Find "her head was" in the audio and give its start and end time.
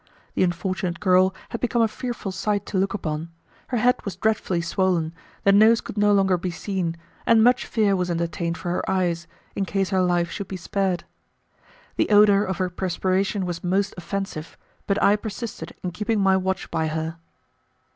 3.67-4.15